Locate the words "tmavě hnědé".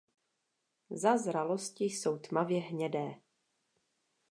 2.17-3.15